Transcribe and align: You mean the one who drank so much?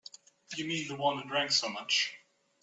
You 0.57 0.65
mean 0.65 0.87
the 0.87 0.95
one 0.95 1.19
who 1.21 1.29
drank 1.29 1.51
so 1.51 1.69
much? 1.69 2.17